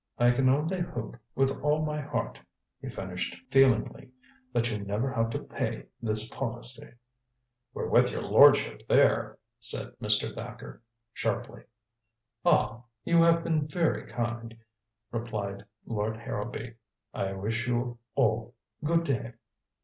[0.17, 2.39] "I can only hope, with all my heart,"
[2.81, 4.09] he finished feelingly,
[4.51, 6.95] "that you never have to pay this policy."
[7.75, 10.33] "We're with your lordship there," said Mr.
[10.35, 10.81] Thacker
[11.13, 11.65] sharply.
[12.43, 14.57] "Ah you have been very kind,"
[15.11, 16.77] replied Lord Harrowby.
[17.13, 19.33] "I wish you all good day."